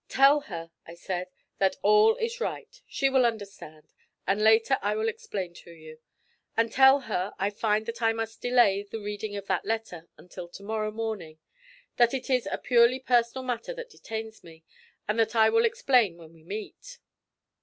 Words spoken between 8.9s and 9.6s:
reading of